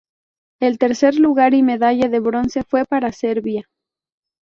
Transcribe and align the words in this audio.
El 0.59 0.79
tercer 0.79 1.19
lugar 1.19 1.53
y 1.53 1.61
medalla 1.61 2.09
de 2.09 2.19
bronce 2.19 2.63
fue 2.63 2.85
para 2.85 3.11
Serbia. 3.11 3.69